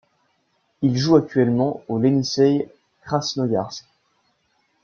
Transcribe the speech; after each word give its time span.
Il 0.81 0.97
joue 0.97 1.15
actuellement 1.15 1.83
au 1.87 2.01
Ienisseï 2.01 2.67
Krasnoïarsk. 3.03 3.85